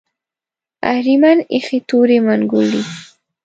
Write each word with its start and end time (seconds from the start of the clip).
اهریمن 0.91 1.37
ایښې 1.53 1.79
تورې 1.89 2.17
منګولې 2.25 2.81